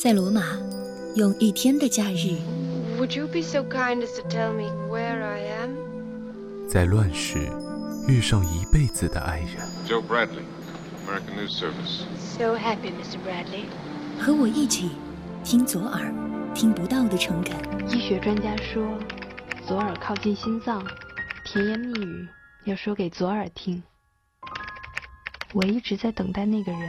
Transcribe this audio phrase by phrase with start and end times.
[0.00, 0.56] 在罗马，
[1.16, 2.38] 用一天的假日
[3.00, 6.68] ，Would you be so kind as to tell me where I am?
[6.68, 7.50] 在乱世
[8.06, 10.44] 遇上一辈子的爱人，Joe Bradley,
[11.04, 12.04] American News Service.
[12.16, 13.18] So happy, Mr.
[13.26, 13.64] Bradley.
[14.20, 14.92] 和我一起
[15.42, 16.14] 听左耳
[16.54, 17.56] 听不到的诚恳。
[17.90, 18.96] 医学专家说，
[19.66, 20.80] 左耳靠近心脏，
[21.44, 22.28] 甜言蜜语
[22.66, 23.82] 要说给左耳听。
[25.52, 26.80] 我一直在等待那个人，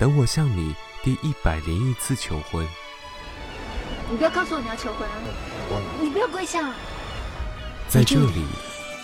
[0.00, 2.66] 等我向你第一百零一次求婚，
[4.10, 5.14] 你不要告诉我你要求婚啊！
[6.00, 6.72] 你不要跪下！
[7.88, 8.44] 在这里，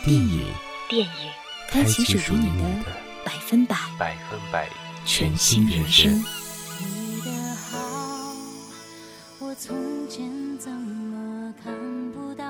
[0.05, 0.52] 电影
[0.88, 1.30] 电影
[1.71, 2.91] 开开启启属于你的
[3.25, 4.69] 百分百百分百
[5.07, 6.12] 全新人生。
[6.80, 7.79] 你的好，
[9.38, 11.73] 我从前怎么看
[12.13, 12.45] 不到？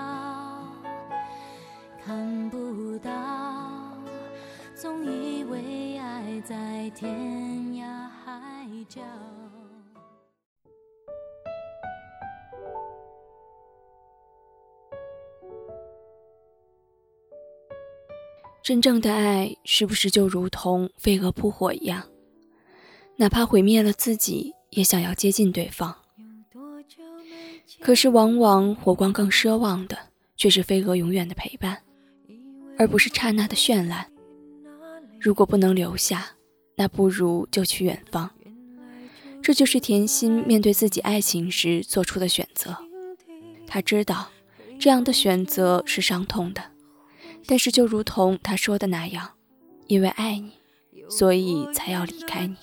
[2.04, 3.10] 看不到，
[4.74, 7.14] 总以为爱在天
[7.74, 7.84] 涯
[8.24, 9.00] 海角。
[18.64, 22.02] 真正的爱是不是就如同飞蛾扑火一样，
[23.16, 25.94] 哪怕毁灭了自己，也想要接近对方？
[27.80, 29.98] 可是往往火光更奢望的，
[30.38, 31.82] 却是飞蛾永远的陪伴，
[32.78, 34.10] 而不是刹那的绚烂。
[35.20, 36.30] 如果不能留下，
[36.76, 38.30] 那不如就去远方。
[39.42, 42.74] 这就是甜心面对自己爱情时做出的选择。
[43.66, 44.30] 他知道，
[44.80, 46.62] 这样的选择是伤痛的。
[47.46, 49.32] 但是，就如同他说的那样，
[49.86, 50.52] 因为爱你，
[51.10, 52.56] 所以才要离开你。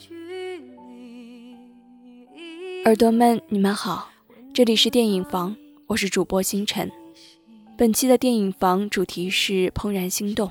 [2.86, 4.10] 耳朵们，你们好，
[4.54, 5.56] 这里是电影房，
[5.88, 6.92] 我是主播星辰。
[7.78, 10.50] 本期的电影房主题是《怦然心动》。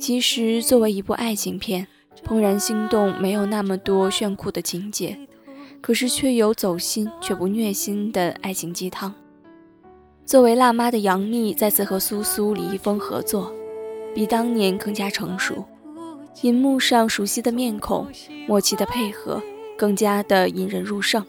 [0.00, 1.86] 其实，作为一部爱情片，
[2.26, 5.28] 《怦然心动》没有那么多炫酷的情节，
[5.82, 9.14] 可是却有走心却不虐心的爱情鸡汤。
[10.24, 13.52] 作为辣妈的杨幂再次和苏苏、李易峰合作，
[14.14, 15.64] 比当年更加成熟。
[16.40, 18.06] 银幕上熟悉的面孔，
[18.46, 19.42] 默契的配合，
[19.76, 21.24] 更加的引人入胜。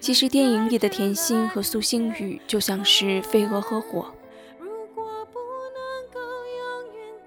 [0.00, 4.06] 其实电影里的甜心和苏星宇就像是飞蛾和火。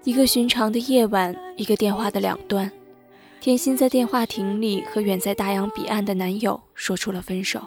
[0.04, 2.70] 一个寻常的夜晚，一个电话的两端，
[3.40, 7.60] 甜心在电话亭里和远在大洋彼岸的男友说出了分手。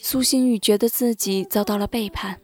[0.00, 2.40] 苏星宇觉得自己遭到了背叛，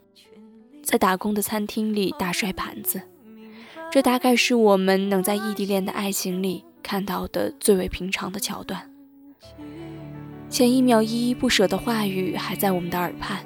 [0.83, 3.01] 在打工的餐厅里大摔盘子。
[3.91, 8.91] 这大概是我们能在异地恋的爱情里看到的最为平常的桥段。
[10.51, 13.45] 前一秒依依不舍的话语还在我们的耳畔，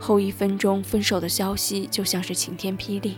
[0.00, 3.16] 后一分钟分手的消息就像是晴天霹雳。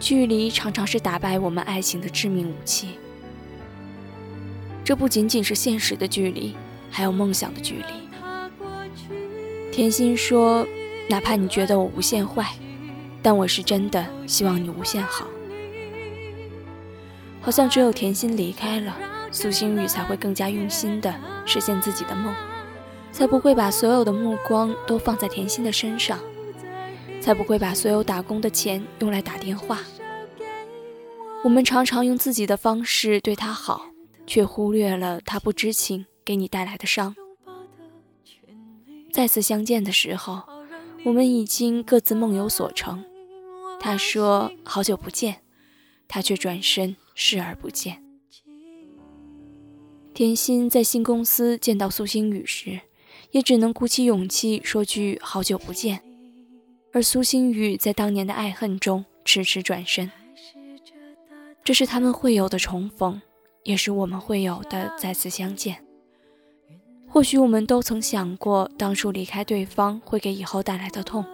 [0.00, 2.88] 距离常常是打败我们爱情的致命武器。
[4.82, 6.54] 这不仅仅是现实的距离，
[6.90, 8.05] 还有梦想的距离。
[9.76, 10.66] 甜心说
[11.06, 12.46] ：“哪怕你觉得我无限坏，
[13.20, 15.26] 但我是真的希望你无限好。”
[17.42, 18.96] 好像只有甜心离开了，
[19.30, 22.34] 苏星宇才会更加用心的实现自己的梦，
[23.12, 26.18] 才不会把所有的目光都放在甜心的身上，
[27.20, 29.80] 才不会把所有打工的钱用来打电话。
[31.44, 33.90] 我们常常用自己的方式对他好，
[34.26, 37.14] 却忽略了他不知情给你带来的伤。
[39.16, 40.42] 再次相见的时候，
[41.02, 43.02] 我们已经各自梦有所成。
[43.80, 45.36] 他说好久不见，
[46.06, 48.04] 他却转身视而不见。
[50.12, 52.82] 甜心在新公司见到苏星宇时，
[53.30, 56.02] 也只能鼓起勇气说句好久不见。
[56.92, 60.10] 而苏星宇在当年的爱恨中迟迟转身。
[61.64, 63.22] 这是他们会有的重逢，
[63.62, 65.85] 也是我们会有的再次相见。
[67.16, 71.24] 或许我们都曾想过，当初离开对方会给以后带来的痛，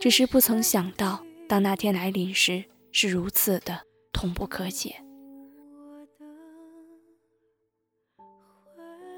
[0.00, 4.96] 只是不曾想到，当那天来临时，是如此的痛不可解。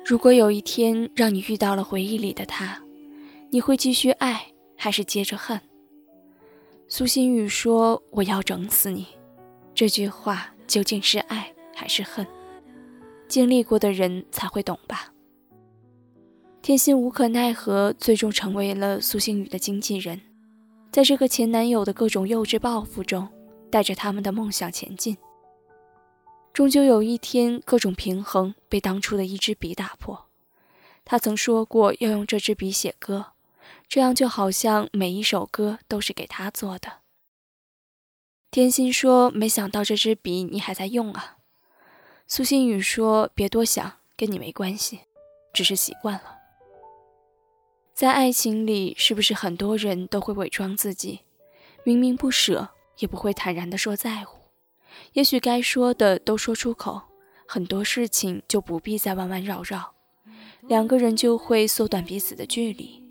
[0.04, 2.82] 如果有一天让你遇到了回忆里的他，
[3.48, 5.58] 你会继续爱，还是接着恨？
[6.86, 9.06] 苏心雨说：“我要整死你。”
[9.74, 12.26] 这句话究竟是爱还是恨？
[13.26, 15.11] 经历过的人才会懂吧。
[16.62, 20.20] 天心无可奈何，最终成为了苏星宇的经纪人，
[20.92, 23.28] 在这个前男友的各种幼稚报复中，
[23.68, 25.16] 带着他们的梦想前进。
[26.52, 30.28] 终究有一天，各种平衡被当初的一支笔打破。
[31.04, 33.32] 他曾说过要用这支笔写歌，
[33.88, 36.98] 这样就好像每一首歌都是给他做的。
[38.52, 41.38] 天心说：“没想到这支笔你还在用啊。”
[42.28, 45.00] 苏心雨说：“别多想，跟你没关系，
[45.52, 46.41] 只是习惯了。
[47.94, 51.20] 在爱情里，是不是很多人都会伪装自己，
[51.84, 54.38] 明明不舍，也不会坦然地说在乎？
[55.12, 57.02] 也许该说的都说出口，
[57.46, 59.94] 很多事情就不必再弯弯绕绕，
[60.68, 63.02] 两个人就会缩短彼此的距离。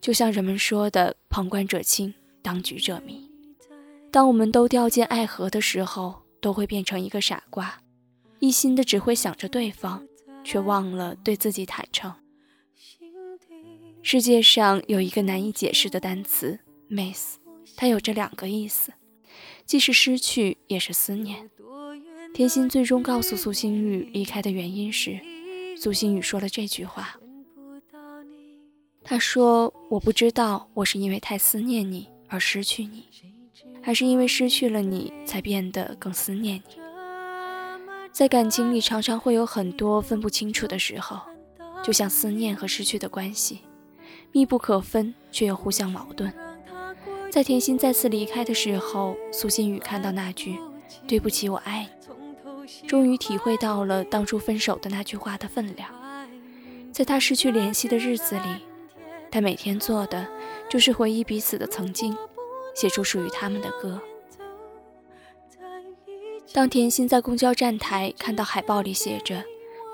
[0.00, 3.28] 就像人们说的“旁观者清，当局者迷”。
[4.12, 7.80] 当我们都掉进爱河的时候，都会变成一个傻瓜，
[8.38, 10.06] 一心的只会想着对方，
[10.44, 12.14] 却忘了对自己坦诚。
[14.08, 17.38] 世界上有一个难以解释的单词 “miss”，
[17.74, 18.92] 它有着两个意思，
[19.64, 21.50] 既是失去，也是思念。
[22.32, 25.18] 甜心最终告诉苏星宇离开的原因时，
[25.76, 27.16] 苏星宇说了这句话
[29.02, 33.08] ：“他说我不知道，我是因为太思念你而失去你。”
[33.82, 36.76] 还是因为失去了你，才变得更思念你。
[38.12, 41.20] 在感情里，常常会有很多分不清楚的时候，
[41.82, 43.62] 就像思念和失去的关系，
[44.36, 46.30] 密不可分，却又互相矛盾。
[47.30, 50.58] 在甜心再次离开的时候，苏心雨看到那句
[51.08, 55.88] “对不起，我爱你”，终于体会到了当初分手的那句话的分量。
[56.92, 58.66] 在他失去联系的日子里，
[59.30, 60.28] 他每天做的
[60.68, 62.14] 就是回忆彼此的曾经。
[62.74, 63.98] 写出属于他们的歌。
[66.52, 69.42] 当甜心在公交站台看到海报里写着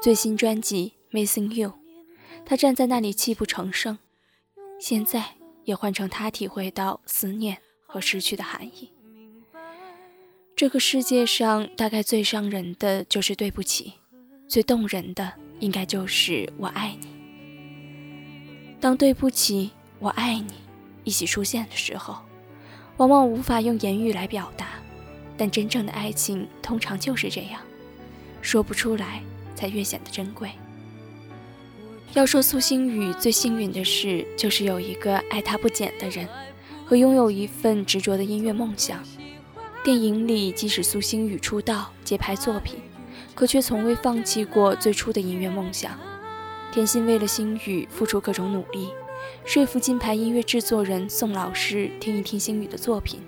[0.02, 1.68] 最新专辑《Missing You》，
[2.44, 3.98] 他站在那里泣不成声。
[4.82, 5.24] 现在
[5.62, 7.56] 也换成他体会到思念
[7.86, 8.92] 和失去的含义。
[10.56, 13.92] 这个世界上大概最伤人的就是对不起，
[14.48, 17.06] 最动人的应该就是我爱你。
[18.80, 19.70] 当对不起，
[20.00, 20.54] 我爱你
[21.04, 22.16] 一起出现的时候。
[22.96, 24.66] 往往无法用言语来表达，
[25.36, 27.62] 但真正的爱情通常就是这样，
[28.40, 29.22] 说不出来
[29.54, 30.50] 才越显得珍贵。
[32.14, 36.28] 要说苏星宇最幸运的事，就是有一个爱他不减的人，
[36.84, 39.02] 和拥有一份执着的音乐梦想。
[39.82, 42.78] 电影里，即使苏星宇出道接拍作品，
[43.34, 45.98] 可却从未放弃过最初的音乐梦想。
[46.70, 48.90] 甜心为了星宇付出各种努力。
[49.46, 53.20] 说服金牌音乐制作人宋老师听一听星宇的作品，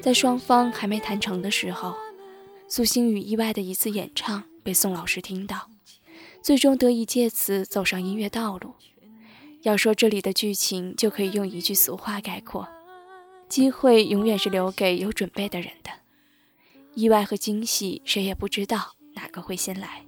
[0.00, 1.94] 在双方还没谈成的时候，
[2.68, 5.69] 苏星宇意外的一次演唱被宋老师听到，
[6.42, 8.74] 最终得以借此走上音乐道路。
[9.62, 12.66] 要说这里的剧情，就可以用一句俗话概括：
[13.48, 15.90] 机会永远是留给有准备的人的。
[16.94, 20.06] 意外和惊喜，谁也不知道哪个会先来。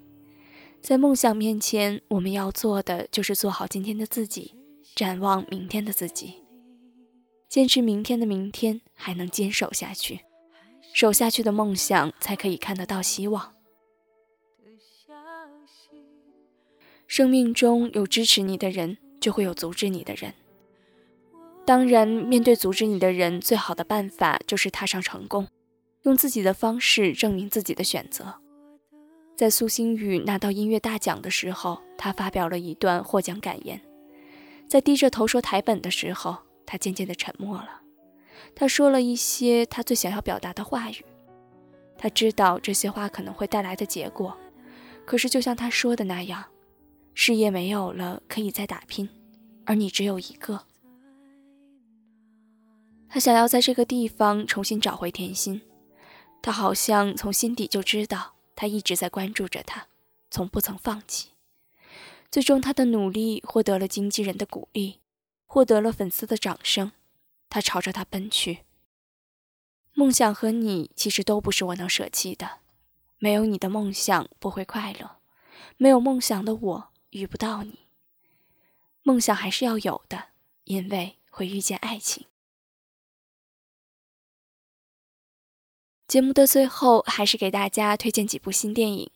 [0.80, 4.54] 在梦想面前，我们要做的就是做好今天的自己。
[4.94, 6.42] 展望明天的自己，
[7.48, 10.20] 坚持明天的明天，还能坚守下去，
[10.92, 13.54] 守下去的梦想才可以看得到希望。
[17.06, 20.32] 生命中有支持你的人，就会有阻止你的人。
[21.66, 25.46] 当然，面对阻止你的人，最好的办法就是踏上成功，
[26.02, 28.34] 用自己的方式证明自己的选择。
[29.36, 33.80] 在苏星宇拿到音乐大奖的时候，他发表了一段获奖感言。
[34.66, 37.82] 在低着头说台本的时候，他渐渐地沉默了。
[38.54, 41.04] 他说了一些他最想要表达的话语。
[41.98, 44.36] 他知道这些话可能会带来的结果，
[45.12, 46.42] 可是就像他说的那样，
[47.12, 49.10] 事业没有了可以再打拼，
[49.66, 50.64] 而你只有一个。
[53.10, 55.60] 他想要在这个地方重新找回甜心。
[56.40, 59.86] 他好像从心底就知道，他一直在关注着他，
[60.30, 61.32] 从不曾放弃。
[62.30, 65.00] 最终，他的努力获得了经纪人的鼓励，
[65.44, 66.92] 获得了粉丝的掌声。
[67.50, 68.60] 他朝着他奔去。
[69.92, 72.61] 梦想和你其实都不是我能舍弃的。
[73.22, 75.18] 没有你的梦想不会快乐，
[75.76, 77.86] 没有梦想的我遇不到你。
[79.04, 80.30] 梦想还是要有的，
[80.64, 82.26] 因为会遇见爱情。
[86.08, 89.10] 节目的最后，还是给大家推荐几部新电影。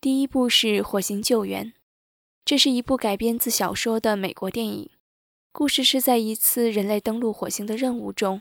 [0.00, 1.66] 第一部是《火星救援》。
[2.42, 4.88] 这是一部改编自小说的美国电影，
[5.52, 8.40] 故事是在一次人类登陆火星的任务中，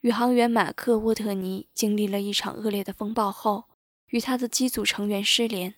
[0.00, 3.64] 宇航员马克·沃特尼经历了一场恶劣的风暴后，
[4.10, 5.74] 与他的机组成员失联，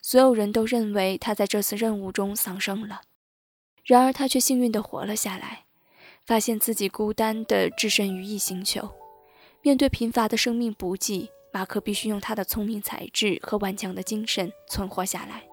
[0.00, 3.02] 所有人都认为他在这次任务中丧生了，
[3.84, 5.64] 然而他却幸运地活了下来，
[6.26, 8.90] 发现自己孤单地置身于异星球，
[9.62, 15.44] 面对贫乏的生命补给，马克必须用他的聪明才智和顽强的精神存活下来。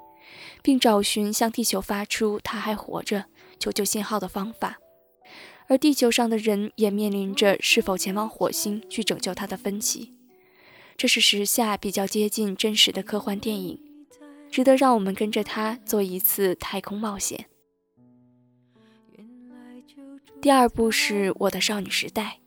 [0.61, 3.25] 并找寻向地球发出“他还活着”
[3.57, 4.77] 求救信号的方法，
[5.67, 10.16] 而地球上的人也面临着是否前往火星去拯救他的分歧。
[10.97, 13.79] 这是时下比较接近真实的科幻电影，
[14.49, 17.45] 值得让我们跟着他做一次太空冒险。
[20.41, 22.39] 第二部是我的少女时代，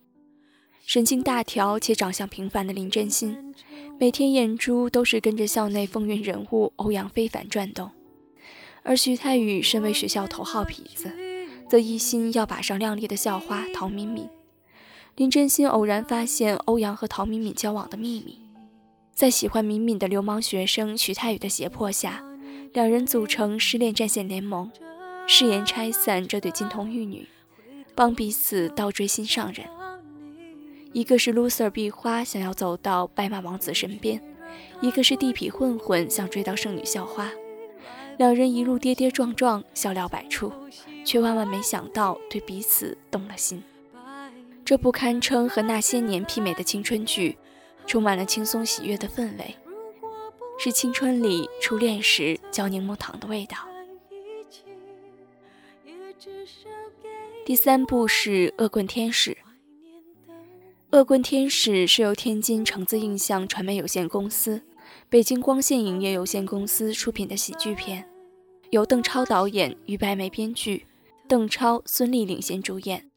[0.85, 3.55] 神经大条且长相平凡的林真心，
[4.01, 7.93] 每天眼珠都是跟着校内风云人物欧阳非凡转动，
[8.83, 11.13] 而徐太宇身为学校头号痞子，
[11.69, 14.29] 则一心要把上靓丽的校花陶敏敏。
[15.21, 18.39] 林真心偶然发现欧阳和陶敏敏交往的秘密，
[19.13, 22.25] 在喜欢敏敏的流氓学生徐太宇的胁迫下，
[22.73, 24.73] 两人组成失恋战线联盟，
[25.27, 27.29] 誓言拆散这对金童玉女，
[27.95, 29.67] 帮彼此倒追心上人。
[30.95, 34.23] 一个是 loser 壁花想要走到白马王子身边，
[34.81, 37.31] 一个是地痞混混想追到圣女校花。
[38.17, 40.51] 两人一路跌跌撞撞，笑料百出，
[41.05, 43.63] 却万万没想到对彼此动了心。
[44.71, 47.37] 这部堪称和那些年媲美的青春剧，
[47.89, 49.57] 充满了轻松喜悦的氛围，
[50.61, 53.57] 是青春里初恋时嚼柠檬糖的味道。
[57.45, 59.33] 第三部是《恶棍天使》。
[60.93, 64.63] 《恶棍天使》是由天津橙子印象传媒有限公司、
[65.09, 68.09] 北京光线影业有限公司出品的喜剧片，
[68.71, 70.87] 由邓超导演，于白梅编剧，
[71.27, 73.10] 邓超、孙俪领衔主演。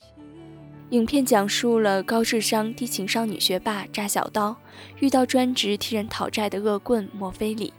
[0.90, 4.56] 影片讲述了高智商低情商女学霸扎小刀
[5.00, 7.74] 遇到专职替人讨债的恶棍莫非里，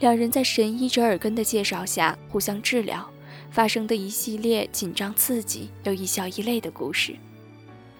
[0.00, 3.08] 两人在神医折耳根的介绍下互相治疗，
[3.52, 7.14] 发生的一系列紧张刺激又一笑一泪的故事。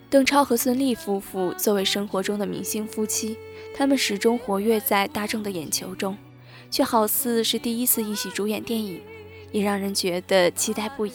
[0.09, 3.37] 邓超和孙俪夫妇作为生活中的明星夫妻，
[3.77, 6.19] 他们始终活跃在大众的眼球中，
[6.69, 9.01] 却好似是第一次一起主演电影，
[9.53, 11.13] 也让人觉得期待不已。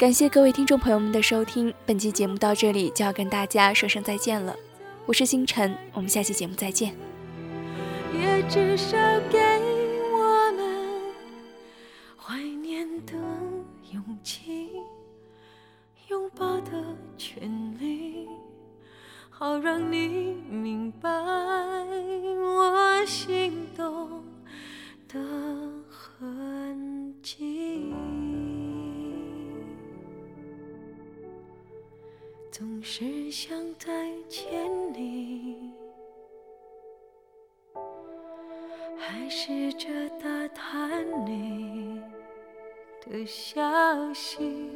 [0.00, 4.56] 感谢各位听众朋友们的收听，本期节目到这里就要跟大家说声再见了。
[5.04, 6.94] 我是星辰，我们下期节目再见。
[8.18, 8.96] 也至少
[9.28, 9.38] 给
[10.10, 11.12] 我们
[12.16, 13.12] 怀念的
[13.92, 14.70] 勇气，
[16.08, 16.82] 拥抱的
[17.18, 18.26] 权利，
[19.28, 21.10] 好让你明白
[39.20, 39.86] 还试着
[40.18, 42.00] 打探你
[43.06, 43.62] 的消
[44.14, 44.72] 息。